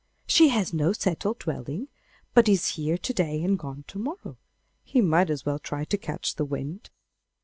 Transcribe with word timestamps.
'She 0.25 0.47
has 0.49 0.73
no 0.73 0.93
settled 0.93 1.37
dwelling, 1.37 1.87
but 2.33 2.49
is 2.49 2.69
here 2.69 2.97
to 2.97 3.13
day 3.13 3.43
and 3.43 3.59
gone 3.59 3.83
to 3.87 3.99
morrow. 3.99 4.35
He 4.83 4.99
might 4.99 5.29
as 5.29 5.45
well 5.45 5.59
try 5.59 5.85
to 5.85 5.95
catch 5.95 6.37
the 6.37 6.45
wind. 6.45 6.89